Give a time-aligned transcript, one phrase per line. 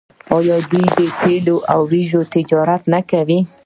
[0.37, 3.39] آیا دوی د تیلو او وریجو تجارت نه کوي؟